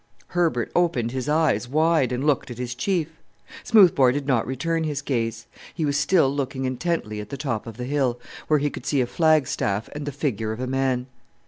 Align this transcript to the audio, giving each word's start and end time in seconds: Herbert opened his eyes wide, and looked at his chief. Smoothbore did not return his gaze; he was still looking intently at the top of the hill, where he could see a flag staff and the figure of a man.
Herbert 0.29 0.71
opened 0.75 1.11
his 1.11 1.29
eyes 1.29 1.67
wide, 1.69 2.11
and 2.11 2.25
looked 2.25 2.49
at 2.49 2.57
his 2.57 2.73
chief. 2.73 3.19
Smoothbore 3.63 4.11
did 4.13 4.25
not 4.25 4.47
return 4.47 4.83
his 4.83 4.99
gaze; 5.03 5.45
he 5.75 5.85
was 5.85 5.95
still 5.95 6.33
looking 6.33 6.65
intently 6.65 7.19
at 7.19 7.29
the 7.29 7.37
top 7.37 7.67
of 7.67 7.77
the 7.77 7.83
hill, 7.85 8.19
where 8.47 8.57
he 8.57 8.71
could 8.71 8.87
see 8.87 9.01
a 9.01 9.05
flag 9.05 9.45
staff 9.45 9.89
and 9.93 10.07
the 10.07 10.11
figure 10.11 10.51
of 10.51 10.59
a 10.59 10.65
man. 10.65 11.05